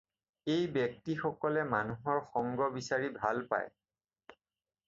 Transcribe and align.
এই 0.53 0.63
ব্যক্তিসকলে 0.77 1.65
মানুহৰ 1.75 2.21
সংগ 2.37 2.65
বিচাৰি 2.79 3.13
ভাল 3.21 3.47
পায়। 3.53 3.69